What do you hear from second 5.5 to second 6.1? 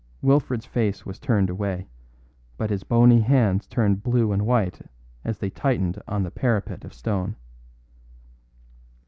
tightened